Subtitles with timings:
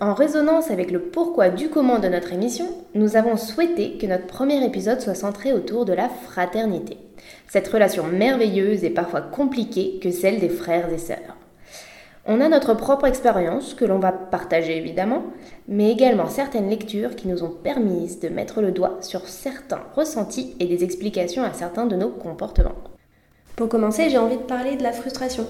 [0.00, 4.26] en résonance avec le pourquoi du comment de notre émission, nous avons souhaité que notre
[4.26, 6.98] premier épisode soit centré autour de la fraternité.
[7.48, 11.36] Cette relation merveilleuse et parfois compliquée que celle des frères et sœurs.
[12.26, 15.24] On a notre propre expérience que l'on va partager évidemment,
[15.66, 20.54] mais également certaines lectures qui nous ont permis de mettre le doigt sur certains ressentis
[20.60, 22.76] et des explications à certains de nos comportements.
[23.56, 25.46] Pour commencer, j'ai envie de parler de la frustration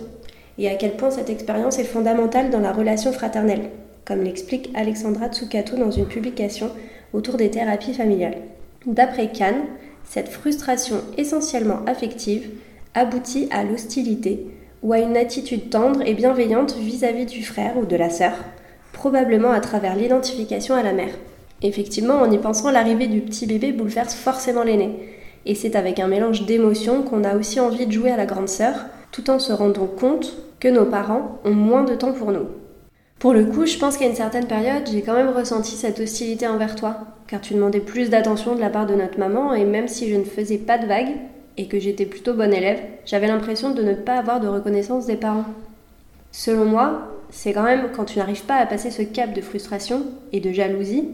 [0.56, 3.70] et à quel point cette expérience est fondamentale dans la relation fraternelle,
[4.08, 6.70] comme l'explique Alexandra Tsukato dans une publication
[7.12, 8.38] autour des thérapies familiales.
[8.86, 9.56] D'après Kahn,
[10.02, 12.48] cette frustration essentiellement affective
[12.94, 14.46] aboutit à l'hostilité
[14.82, 18.32] ou à une attitude tendre et bienveillante vis-à-vis du frère ou de la sœur,
[18.94, 21.12] probablement à travers l'identification à la mère.
[21.60, 24.90] Effectivement, en y pensant, l'arrivée du petit bébé bouleverse forcément l'aîné.
[25.44, 28.48] Et c'est avec un mélange d'émotions qu'on a aussi envie de jouer à la grande
[28.48, 32.46] sœur, tout en se rendant compte que nos parents ont moins de temps pour nous.
[33.18, 36.46] Pour le coup, je pense qu'à une certaine période, j'ai quand même ressenti cette hostilité
[36.46, 39.88] envers toi, car tu demandais plus d'attention de la part de notre maman, et même
[39.88, 41.16] si je ne faisais pas de vagues,
[41.56, 45.16] et que j'étais plutôt bonne élève, j'avais l'impression de ne pas avoir de reconnaissance des
[45.16, 45.46] parents.
[46.30, 50.04] Selon moi, c'est quand même quand tu n'arrives pas à passer ce cap de frustration
[50.32, 51.08] et de jalousie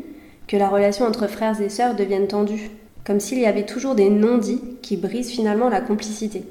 [0.47, 2.71] que la relation entre frères et sœurs devienne tendue,
[3.07, 6.45] comme s'il y avait toujours des non-dits qui brisent finalement la complicité.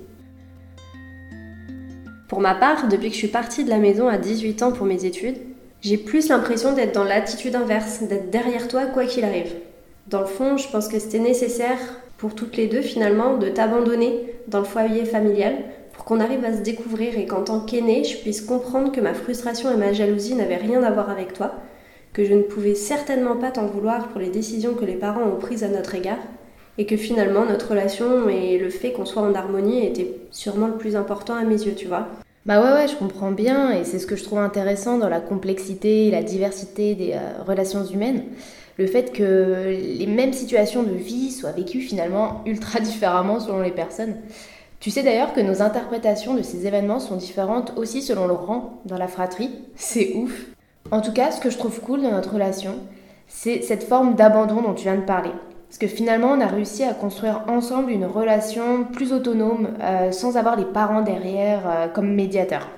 [2.34, 4.88] Pour ma part, depuis que je suis partie de la maison à 18 ans pour
[4.88, 5.38] mes études,
[5.82, 9.54] j'ai plus l'impression d'être dans l'attitude inverse, d'être derrière toi quoi qu'il arrive.
[10.08, 11.78] Dans le fond, je pense que c'était nécessaire
[12.18, 15.58] pour toutes les deux finalement de t'abandonner dans le foyer familial
[15.92, 19.14] pour qu'on arrive à se découvrir et qu'en tant qu'aînée, je puisse comprendre que ma
[19.14, 21.54] frustration et ma jalousie n'avaient rien à voir avec toi,
[22.14, 25.40] que je ne pouvais certainement pas t'en vouloir pour les décisions que les parents ont
[25.40, 26.18] prises à notre égard,
[26.78, 30.78] et que finalement notre relation et le fait qu'on soit en harmonie était sûrement le
[30.78, 32.08] plus important à mes yeux, tu vois.
[32.46, 35.22] Bah ouais, ouais, je comprends bien, et c'est ce que je trouve intéressant dans la
[35.22, 38.24] complexité et la diversité des euh, relations humaines.
[38.78, 43.72] Le fait que les mêmes situations de vie soient vécues finalement ultra différemment selon les
[43.72, 44.16] personnes.
[44.82, 48.82] Tu sais d'ailleurs que nos interprétations de ces événements sont différentes aussi selon le rang
[48.84, 49.52] dans la fratrie.
[49.76, 50.48] C'est ouf.
[50.92, 52.76] En tout cas, ce que je trouve cool dans notre relation,
[53.28, 55.32] c'est cette forme d'abandon dont tu viens de parler.
[55.74, 60.38] Parce que finalement, on a réussi à construire ensemble une relation plus autonome euh, sans
[60.38, 62.70] avoir les parents derrière euh, comme médiateurs.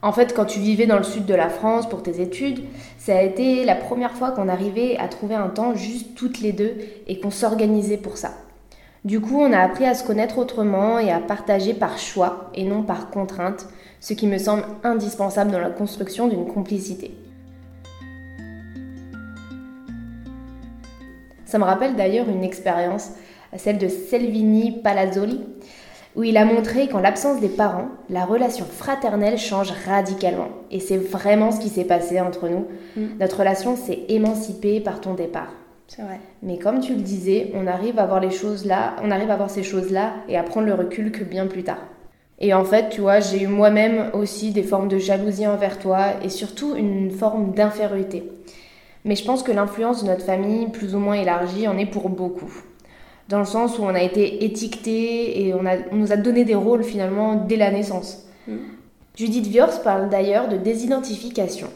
[0.00, 2.60] En fait, quand tu vivais dans le sud de la France pour tes études,
[2.98, 6.52] ça a été la première fois qu'on arrivait à trouver un temps juste toutes les
[6.52, 6.76] deux
[7.08, 8.30] et qu'on s'organisait pour ça.
[9.04, 12.62] Du coup, on a appris à se connaître autrement et à partager par choix et
[12.62, 13.66] non par contrainte,
[13.98, 17.10] ce qui me semble indispensable dans la construction d'une complicité.
[21.50, 23.10] Ça me rappelle d'ailleurs une expérience,
[23.56, 25.40] celle de Selvini Palazzoli,
[26.14, 30.46] où il a montré qu'en l'absence des parents, la relation fraternelle change radicalement.
[30.70, 32.68] Et c'est vraiment ce qui s'est passé entre nous.
[32.94, 33.18] Mm.
[33.18, 35.52] Notre relation s'est émancipée par ton départ.
[35.88, 36.20] C'est vrai.
[36.44, 39.36] Mais comme tu le disais, on arrive à voir les choses là, on arrive à
[39.36, 41.82] voir ces choses-là et à prendre le recul que bien plus tard.
[42.38, 46.22] Et en fait, tu vois, j'ai eu moi-même aussi des formes de jalousie envers toi
[46.22, 48.30] et surtout une forme d'infériorité.
[49.04, 52.08] Mais je pense que l'influence de notre famille, plus ou moins élargie, en est pour
[52.08, 52.52] beaucoup.
[53.28, 56.44] dans le sens où on a été étiqueté et on, a, on nous a donné
[56.44, 58.26] des rôles finalement dès la naissance.
[58.48, 58.56] Mm.
[59.16, 61.68] Judith Viors parle d'ailleurs de désidentification,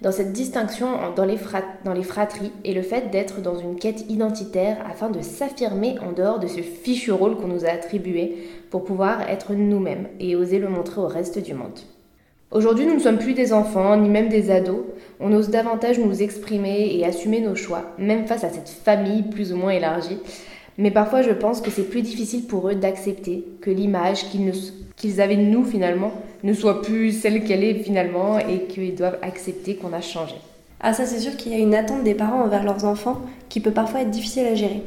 [0.00, 1.38] dans cette distinction dans les,
[1.84, 6.12] dans les fratries et le fait d'être dans une quête identitaire afin de s'affirmer en
[6.12, 10.58] dehors de ce fichu rôle qu'on nous a attribué pour pouvoir être nous-mêmes et oser
[10.58, 11.78] le montrer au reste du monde.
[12.52, 14.84] Aujourd'hui, nous ne sommes plus des enfants, ni même des ados.
[15.20, 19.54] On ose davantage nous exprimer et assumer nos choix, même face à cette famille plus
[19.54, 20.18] ou moins élargie.
[20.76, 24.26] Mais parfois, je pense que c'est plus difficile pour eux d'accepter que l'image
[24.96, 26.12] qu'ils avaient de nous finalement
[26.42, 30.34] ne soit plus celle qu'elle est finalement et qu'ils doivent accepter qu'on a changé.
[30.80, 33.60] Ah ça c'est sûr qu'il y a une attente des parents envers leurs enfants qui
[33.60, 34.82] peut parfois être difficile à gérer.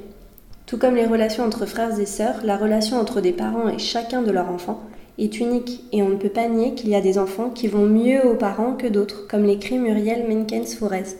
[0.65, 4.21] Tout comme les relations entre frères et sœurs, la relation entre des parents et chacun
[4.21, 4.81] de leurs enfants
[5.17, 7.85] est unique et on ne peut pas nier qu'il y a des enfants qui vont
[7.85, 11.17] mieux aux parents que d'autres, comme l'écrit Muriel Menkens-Fourez.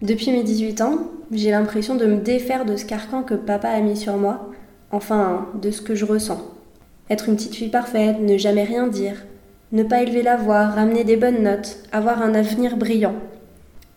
[0.00, 0.98] Depuis mes 18 ans,
[1.32, 4.50] j'ai l'impression de me défaire de ce carcan que papa a mis sur moi,
[4.92, 6.40] enfin de ce que je ressens.
[7.10, 9.26] Être une petite fille parfaite, ne jamais rien dire,
[9.72, 13.14] ne pas élever la voix, ramener des bonnes notes, avoir un avenir brillant.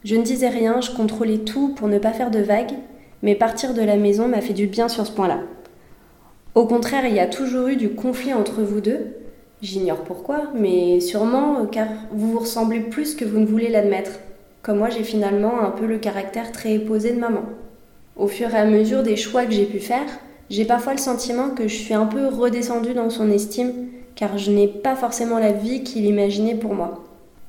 [0.03, 2.73] Je ne disais rien, je contrôlais tout pour ne pas faire de vagues,
[3.21, 5.41] mais partir de la maison m'a fait du bien sur ce point-là.
[6.53, 9.15] Au contraire, il y a toujours eu du conflit entre vous deux.
[9.61, 14.19] J'ignore pourquoi, mais sûrement car vous vous ressemblez plus que vous ne voulez l'admettre.
[14.61, 17.43] Comme moi, j'ai finalement un peu le caractère très posé de maman.
[18.17, 20.07] Au fur et à mesure des choix que j'ai pu faire,
[20.49, 23.71] j'ai parfois le sentiment que je suis un peu redescendue dans son estime,
[24.15, 27.05] car je n'ai pas forcément la vie qu'il imaginait pour moi.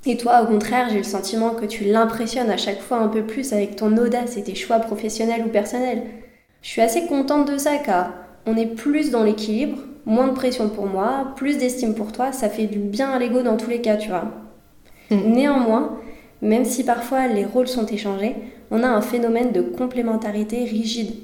[0.07, 3.23] Et toi, au contraire, j'ai le sentiment que tu l'impressionnes à chaque fois un peu
[3.23, 6.03] plus avec ton audace et tes choix professionnels ou personnels.
[6.63, 8.13] Je suis assez contente de ça, car
[8.47, 12.49] on est plus dans l'équilibre, moins de pression pour moi, plus d'estime pour toi, ça
[12.49, 14.25] fait du bien à l'ego dans tous les cas, tu vois.
[15.11, 15.33] Mm.
[15.33, 15.99] Néanmoins,
[16.41, 18.35] même si parfois les rôles sont échangés,
[18.71, 21.15] on a un phénomène de complémentarité rigide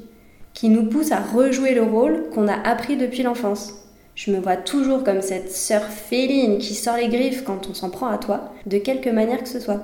[0.54, 3.74] qui nous pousse à rejouer le rôle qu'on a appris depuis l'enfance.
[4.14, 7.90] Je me vois toujours comme cette sœur féline qui sort les griffes quand on s'en
[7.90, 9.80] prend à toi, de quelque manière que ce soit.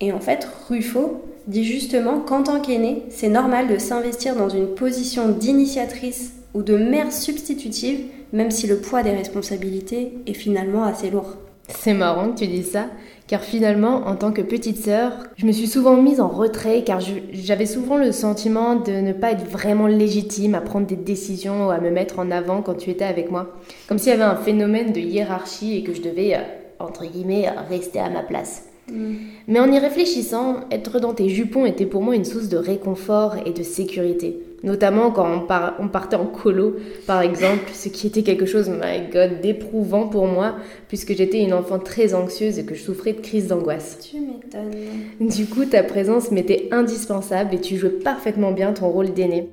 [0.00, 4.74] Et en fait, Ruffo dit justement qu'en tant qu'aîné, c'est normal de s'investir dans une
[4.74, 8.00] position d'initiatrice ou de mère substitutive,
[8.32, 11.36] même si le poids des responsabilités est finalement assez lourd.
[11.68, 12.86] C'est marrant que tu dis ça,
[13.28, 17.00] car finalement, en tant que petite sœur, je me suis souvent mise en retrait, car
[17.32, 21.70] j'avais souvent le sentiment de ne pas être vraiment légitime à prendre des décisions ou
[21.70, 23.54] à me mettre en avant quand tu étais avec moi.
[23.88, 26.40] Comme s'il y avait un phénomène de hiérarchie et que je devais, euh,
[26.78, 28.71] entre guillemets, rester à ma place.
[28.90, 29.14] Mm.
[29.48, 33.36] Mais en y réfléchissant, être dans tes jupons était pour moi une source de réconfort
[33.46, 34.38] et de sécurité.
[34.62, 35.44] Notamment quand
[35.80, 36.76] on, partait en colo,
[37.06, 40.54] par exemple, ce qui était quelque chose, my god, d'éprouvant pour moi,
[40.86, 43.98] puisque j'étais une enfant très anxieuse et que je souffrais de crises d'angoisse.
[44.00, 45.28] Tu m'étonnes.
[45.28, 49.48] Du coup, ta présence m'était indispensable et tu jouais parfaitement bien ton rôle d'aîné.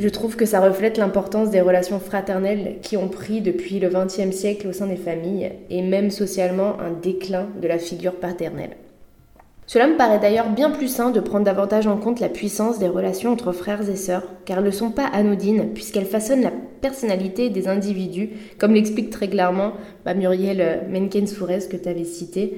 [0.00, 4.34] Je trouve que ça reflète l'importance des relations fraternelles qui ont pris depuis le XXe
[4.34, 8.78] siècle au sein des familles et même socialement un déclin de la figure paternelle.
[9.66, 12.88] Cela me paraît d'ailleurs bien plus sain de prendre davantage en compte la puissance des
[12.88, 17.50] relations entre frères et sœurs, car elles ne sont pas anodines, puisqu'elles façonnent la personnalité
[17.50, 19.74] des individus, comme l'explique très clairement
[20.06, 22.54] bah, Muriel Menkens-Fourez que tu avais cité.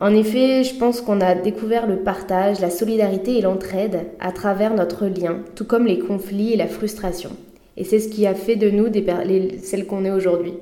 [0.00, 4.72] En effet, je pense qu'on a découvert le partage, la solidarité et l'entraide à travers
[4.72, 7.30] notre lien, tout comme les conflits et la frustration.
[7.76, 8.86] Et c'est ce qui a fait de nous
[9.60, 10.54] celles qu'on est aujourd'hui.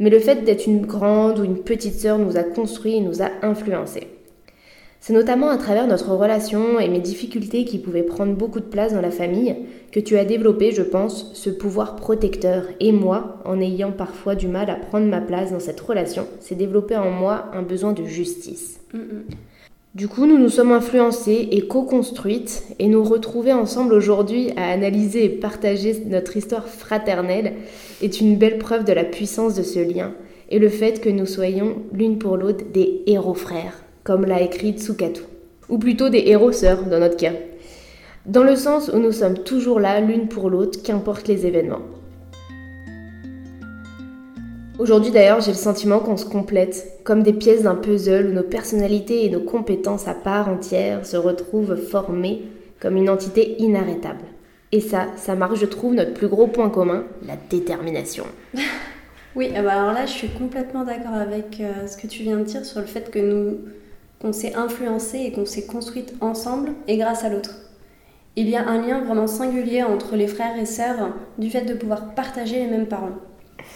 [0.00, 3.22] Mais le fait d'être une grande ou une petite sœur nous a construit et nous
[3.22, 4.08] a influencés.
[5.00, 8.92] C'est notamment à travers notre relation et mes difficultés qui pouvaient prendre beaucoup de place
[8.92, 9.54] dans la famille
[9.92, 12.64] que tu as développé, je pense, ce pouvoir protecteur.
[12.80, 16.56] Et moi, en ayant parfois du mal à prendre ma place dans cette relation, c'est
[16.56, 18.80] développé en moi un besoin de justice.
[19.94, 25.24] Du coup, nous nous sommes influencés et co-construites, et nous retrouver ensemble aujourd'hui à analyser
[25.24, 27.54] et partager notre histoire fraternelle
[28.02, 30.12] est une belle preuve de la puissance de ce lien
[30.50, 34.72] et le fait que nous soyons l'une pour l'autre des héros frères comme l'a écrit
[34.72, 35.20] Tsukatu.
[35.68, 37.34] Ou plutôt des héros sœurs dans notre cas.
[38.24, 41.82] Dans le sens où nous sommes toujours là l'une pour l'autre, qu'importe les événements.
[44.78, 48.42] Aujourd'hui d'ailleurs, j'ai le sentiment qu'on se complète, comme des pièces d'un puzzle où nos
[48.42, 52.44] personnalités et nos compétences à part entière se retrouvent formées
[52.80, 54.24] comme une entité inarrêtable.
[54.72, 58.24] Et ça, ça marque, je trouve, notre plus gros point commun, la détermination.
[59.36, 62.38] oui, ah bah alors là, je suis complètement d'accord avec euh, ce que tu viens
[62.38, 63.58] de dire sur le fait que nous,
[64.20, 67.56] qu'on s'est influencé et qu'on s'est construite ensemble et grâce à l'autre.
[68.36, 71.74] Il y a un lien vraiment singulier entre les frères et sœurs du fait de
[71.74, 73.16] pouvoir partager les mêmes parents.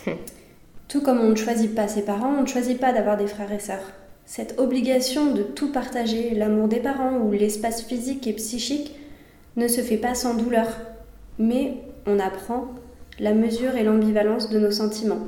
[0.88, 3.52] Tout comme on ne choisit pas ses parents, on ne choisit pas d'avoir des frères
[3.52, 3.92] et sœurs.
[4.24, 8.94] Cette obligation de tout partager, l'amour des parents ou l'espace physique et psychique,
[9.56, 10.68] ne se fait pas sans douleur,
[11.38, 11.74] mais
[12.06, 12.68] on apprend
[13.18, 15.26] la mesure et l'ambivalence de nos sentiments.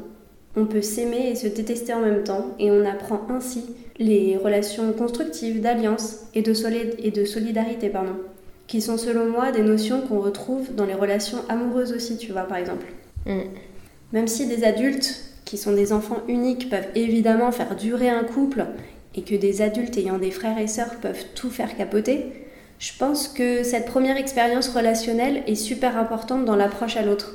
[0.56, 3.64] On peut s'aimer et se détester en même temps, et on apprend ainsi
[3.98, 6.52] les relations constructives, d'alliance et, de
[7.04, 8.16] et de solidarité, pardon,
[8.66, 12.42] qui sont selon moi des notions qu'on retrouve dans les relations amoureuses aussi, tu vois,
[12.42, 12.86] par exemple.
[13.26, 13.40] Mm.
[14.12, 18.66] Même si des adultes qui sont des enfants uniques peuvent évidemment faire durer un couple
[19.14, 22.26] et que des adultes ayant des frères et sœurs peuvent tout faire capoter,
[22.78, 27.34] je pense que cette première expérience relationnelle est super importante dans l'approche à l'autre.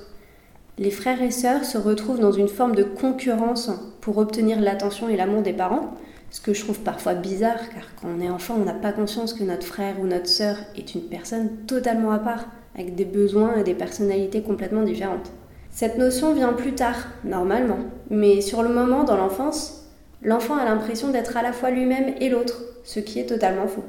[0.78, 5.18] Les frères et sœurs se retrouvent dans une forme de concurrence pour obtenir l'attention et
[5.18, 5.94] l'amour des parents,
[6.32, 9.34] ce que je trouve parfois bizarre car quand on est enfant, on n'a pas conscience
[9.34, 12.46] que notre frère ou notre sœur est une personne totalement à part,
[12.76, 15.32] avec des besoins et des personnalités complètement différentes.
[15.72, 19.88] Cette notion vient plus tard, normalement, mais sur le moment, dans l'enfance,
[20.22, 23.86] l'enfant a l'impression d'être à la fois lui-même et l'autre, ce qui est totalement faux.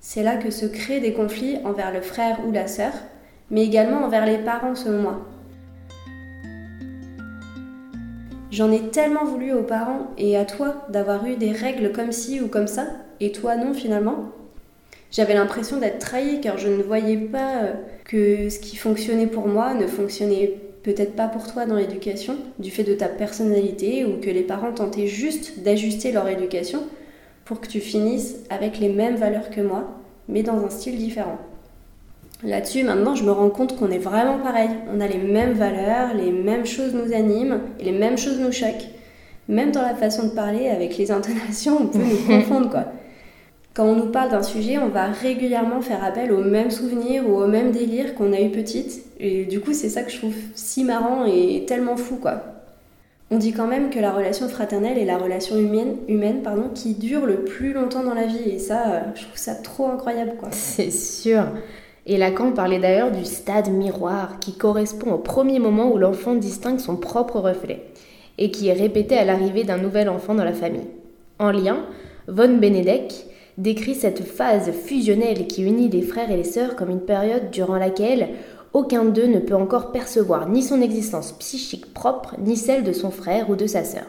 [0.00, 2.92] C'est là que se créent des conflits envers le frère ou la sœur,
[3.50, 5.26] mais également envers les parents selon moi.
[8.54, 12.40] J'en ai tellement voulu aux parents et à toi d'avoir eu des règles comme ci
[12.40, 12.86] ou comme ça,
[13.18, 14.28] et toi non finalement.
[15.10, 17.72] J'avais l'impression d'être trahie car je ne voyais pas euh,
[18.04, 22.70] que ce qui fonctionnait pour moi ne fonctionnait peut-être pas pour toi dans l'éducation, du
[22.70, 26.84] fait de ta personnalité, ou que les parents tentaient juste d'ajuster leur éducation
[27.44, 31.40] pour que tu finisses avec les mêmes valeurs que moi, mais dans un style différent.
[32.44, 34.70] Là-dessus, maintenant, je me rends compte qu'on est vraiment pareil.
[34.94, 38.52] On a les mêmes valeurs, les mêmes choses nous animent, et les mêmes choses nous
[38.52, 38.88] choquent.
[39.48, 42.84] Même dans la façon de parler, avec les intonations, on peut nous confondre, quoi.
[43.74, 47.42] Quand on nous parle d'un sujet, on va régulièrement faire appel aux mêmes souvenirs ou
[47.42, 49.02] aux mêmes délires qu'on a eu petite.
[49.18, 52.44] Et du coup, c'est ça que je trouve si marrant et tellement fou, quoi.
[53.32, 56.94] On dit quand même que la relation fraternelle est la relation humaine, humaine pardon, qui
[56.94, 58.48] dure le plus longtemps dans la vie.
[58.48, 60.50] Et ça, euh, je trouve ça trop incroyable, quoi.
[60.52, 61.42] C'est sûr.
[62.06, 66.78] Et Lacan parlait d'ailleurs du stade miroir, qui correspond au premier moment où l'enfant distingue
[66.78, 67.82] son propre reflet,
[68.36, 70.86] et qui est répété à l'arrivée d'un nouvel enfant dans la famille.
[71.38, 71.78] En lien,
[72.28, 77.00] von Benedek décrit cette phase fusionnelle qui unit les frères et les sœurs comme une
[77.00, 78.30] période durant laquelle
[78.72, 83.10] aucun d'eux ne peut encore percevoir ni son existence psychique propre, ni celle de son
[83.10, 84.06] frère ou de sa sœur.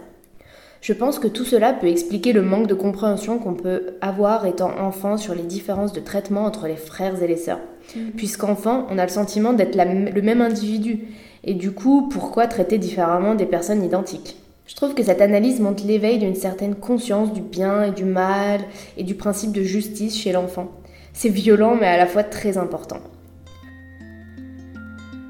[0.82, 4.72] Je pense que tout cela peut expliquer le manque de compréhension qu'on peut avoir étant
[4.80, 7.62] enfant sur les différences de traitement entre les frères et les sœurs.
[7.96, 8.12] Mhm.
[8.12, 11.00] Puisqu'enfant, on a le sentiment d'être le même individu.
[11.44, 14.38] Et du coup, pourquoi traiter différemment des personnes identiques?
[14.68, 18.62] Je trouve que cette analyse montre l'éveil d'une certaine conscience du bien et du mal
[18.98, 20.72] et du principe de justice chez l'enfant.
[21.14, 22.98] C'est violent mais à la fois très important.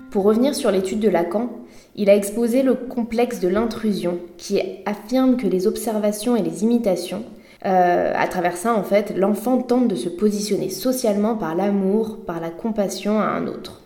[0.10, 1.50] Pour revenir sur l'étude de Lacan,
[1.98, 7.24] il a exposé le complexe de l'intrusion qui affirme que les observations et les imitations,
[7.66, 12.40] euh, à travers ça en fait, l'enfant tente de se positionner socialement par l'amour, par
[12.40, 13.82] la compassion à un autre.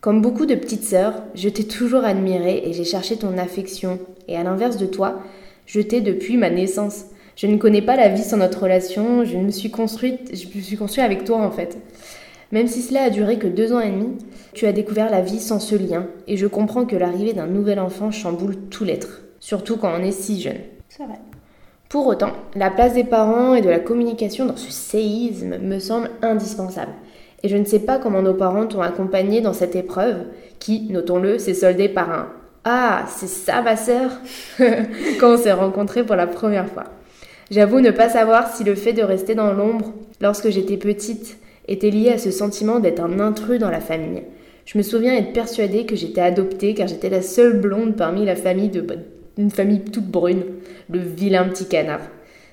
[0.00, 3.98] Comme beaucoup de petites sœurs, je t'ai toujours admirée et j'ai cherché ton affection.
[4.28, 5.22] Et à l'inverse de toi,
[5.66, 7.06] je t'ai depuis ma naissance.
[7.34, 10.62] Je ne connais pas la vie sans notre relation, je me suis construite, je me
[10.62, 11.78] suis construite avec toi en fait.
[12.52, 14.16] Même si cela a duré que deux ans et demi,
[14.54, 17.78] tu as découvert la vie sans ce lien, et je comprends que l'arrivée d'un nouvel
[17.78, 20.58] enfant chamboule tout l'être, surtout quand on est si jeune.
[20.88, 21.18] C'est vrai.
[21.88, 26.10] Pour autant, la place des parents et de la communication dans ce séisme me semble
[26.20, 26.92] indispensable.
[27.42, 30.16] Et je ne sais pas comment nos parents t'ont accompagné dans cette épreuve,
[30.58, 32.28] qui, notons-le, s'est soldée par un
[32.64, 34.10] Ah, c'est ça ma sœur
[35.18, 36.84] quand on s'est rencontrés pour la première fois.
[37.50, 41.90] J'avoue ne pas savoir si le fait de rester dans l'ombre lorsque j'étais petite était
[41.90, 44.24] lié à ce sentiment d'être un intrus dans la famille.
[44.66, 48.36] Je me souviens être persuadée que j'étais adoptée car j'étais la seule blonde parmi la
[48.36, 48.82] famille de
[49.38, 50.42] une famille toute brune,
[50.90, 52.00] le vilain petit canard.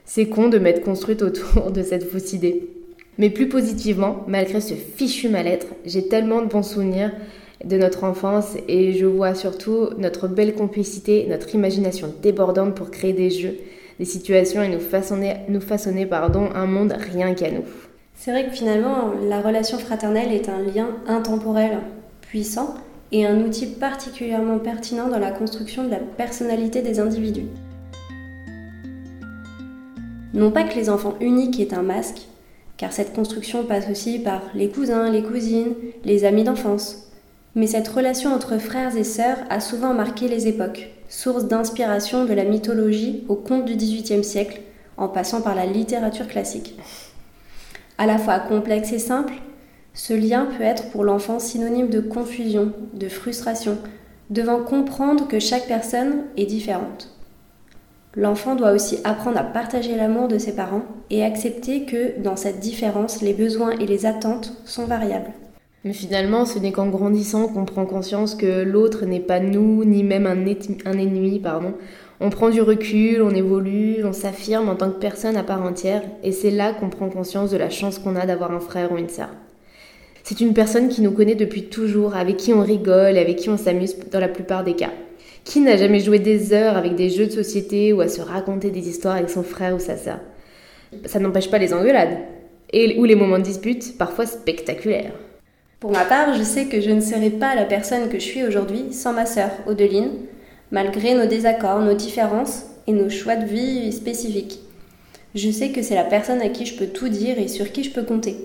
[0.06, 2.70] C'est con de m'être construite autour de cette fausse idée.
[3.18, 7.12] Mais plus positivement, malgré ce fichu mal-être, j'ai tellement de bons souvenirs
[7.64, 13.14] de notre enfance et je vois surtout notre belle complicité, notre imagination débordante pour créer
[13.14, 13.56] des jeux,
[13.98, 17.64] des situations et nous façonner, nous façonner pardon, un monde rien qu'à nous.
[18.14, 21.80] C'est vrai que finalement, la relation fraternelle est un lien intemporel,
[22.22, 22.76] puissant
[23.12, 27.48] et un outil particulièrement pertinent dans la construction de la personnalité des individus.
[30.34, 32.28] Non pas que les enfants uniques aient un masque,
[32.78, 37.10] car cette construction passe aussi par les cousins, les cousines, les amis d'enfance.
[37.56, 42.34] Mais cette relation entre frères et sœurs a souvent marqué les époques, source d'inspiration de
[42.34, 44.62] la mythologie au conte du XVIIIe siècle,
[44.98, 46.78] en passant par la littérature classique.
[47.98, 49.34] À la fois complexe et simple,
[49.96, 53.78] ce lien peut être pour l'enfant synonyme de confusion, de frustration,
[54.30, 57.16] devant comprendre que chaque personne est différente.
[58.18, 62.60] L'enfant doit aussi apprendre à partager l'amour de ses parents et accepter que dans cette
[62.60, 65.32] différence, les besoins et les attentes sont variables.
[65.86, 70.04] Mais finalement, ce n'est qu'en grandissant qu'on prend conscience que l'autre n'est pas nous, ni
[70.04, 71.74] même un, ennemi, pardon.
[72.20, 76.02] On prend du recul, on évolue, on s'affirme en tant que personne à part entière,
[76.24, 78.98] et c'est là qu'on prend conscience de la chance qu'on a d'avoir un frère ou
[78.98, 79.30] une sœur.
[80.28, 83.58] C'est une personne qui nous connaît depuis toujours, avec qui on rigole, avec qui on
[83.58, 84.90] s'amuse dans la plupart des cas.
[85.44, 88.72] Qui n'a jamais joué des heures avec des jeux de société ou à se raconter
[88.72, 90.18] des histoires avec son frère ou sa sœur
[91.06, 92.18] Ça n'empêche pas les engueulades,
[92.74, 95.14] et, ou les moments de dispute, parfois spectaculaires.
[95.80, 98.44] Pour ma part, je sais que je ne serais pas la personne que je suis
[98.44, 100.10] aujourd'hui sans ma sœur, Odeline,
[100.72, 104.60] malgré nos désaccords, nos différences et nos choix de vie spécifiques.
[105.36, 107.84] Je sais que c'est la personne à qui je peux tout dire et sur qui
[107.84, 108.38] je peux compter.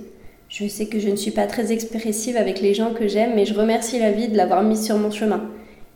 [0.50, 3.46] Je sais que je ne suis pas très expressive avec les gens que j'aime, mais
[3.46, 5.42] je remercie la vie de l'avoir mise sur mon chemin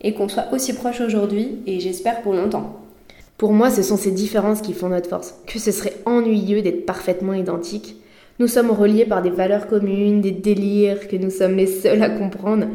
[0.00, 2.78] et qu'on soit aussi proche aujourd'hui et j'espère pour longtemps.
[3.36, 5.34] Pour moi, ce sont ces différences qui font notre force.
[5.48, 7.96] Que ce serait ennuyeux d'être parfaitement identiques.
[8.38, 12.10] Nous sommes reliés par des valeurs communes, des délires que nous sommes les seuls à
[12.10, 12.66] comprendre,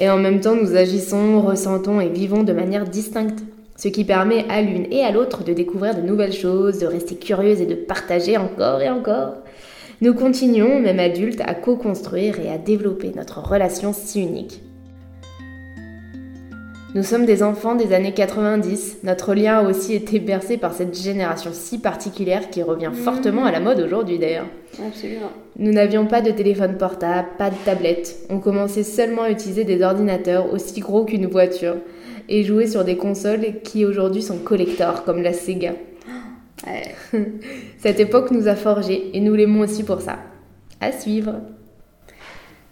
[0.00, 3.44] et en même temps nous agissons, ressentons et vivons de manière distincte.
[3.76, 7.14] Ce qui permet à l'une et à l'autre de découvrir de nouvelles choses, de rester
[7.14, 9.34] curieuse et de partager encore et encore.
[10.00, 14.62] Nous continuons, même adultes, à co-construire et à développer notre relation si unique.
[16.94, 18.98] Nous sommes des enfants des années 90.
[19.02, 22.94] Notre lien a aussi été bercé par cette génération si particulière qui revient mhm.
[22.94, 24.46] fortement à la mode aujourd'hui d'ailleurs.
[24.86, 25.32] Absolument.
[25.58, 28.18] Nous n'avions pas de téléphone portable, pas de tablette.
[28.30, 31.74] On commençait seulement à utiliser des ordinateurs aussi gros qu'une voiture
[32.28, 35.72] et jouer sur des consoles qui aujourd'hui sont collectors comme la Sega.
[37.78, 40.18] Cette époque nous a forgés et nous l'aimons aussi pour ça.
[40.80, 41.40] À suivre.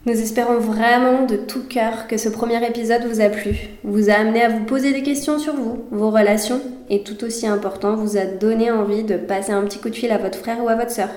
[0.06, 4.14] Nous espérons vraiment de tout cœur que ce premier épisode vous a plu, vous a
[4.14, 8.16] amené à vous poser des questions sur vous, vos relations, et tout aussi important, vous
[8.16, 10.76] a donné envie de passer un petit coup de fil à votre frère ou à
[10.76, 11.08] votre sœur.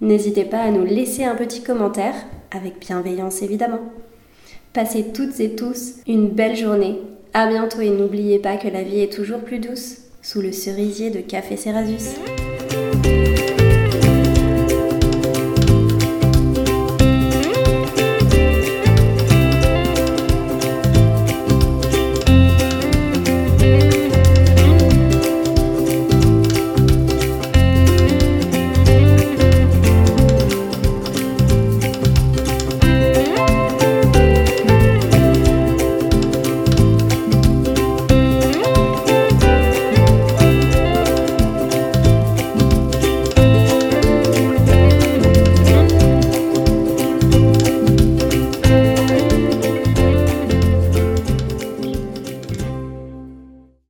[0.00, 2.14] N'hésitez pas à nous laisser un petit commentaire,
[2.50, 3.80] avec bienveillance évidemment.
[4.72, 7.02] Passez toutes et tous une belle journée.
[7.34, 11.10] À bientôt et n'oubliez pas que la vie est toujours plus douce sous le cerisier
[11.10, 12.16] de Café Cerasus.